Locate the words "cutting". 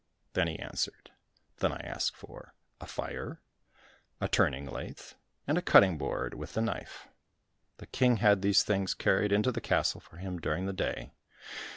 5.61-5.99